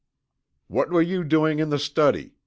"What 0.67 0.89
were 0.89 1.03
you 1.03 1.23
doing 1.23 1.59
in 1.59 1.69
the 1.69 1.77
study?" 1.77 2.33